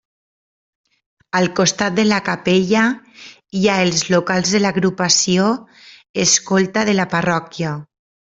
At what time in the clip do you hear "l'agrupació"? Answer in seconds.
4.65-5.47